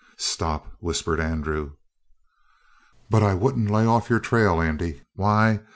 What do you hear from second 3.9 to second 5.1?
your trail, Andy.